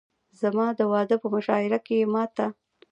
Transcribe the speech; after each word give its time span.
زما 0.41 0.67
د 0.79 0.81
واده 0.91 1.15
په 1.21 1.27
مشاعره 1.35 1.79
کښې 1.85 1.95
يې 2.01 2.05
ما 2.13 2.23
ته 2.35 2.45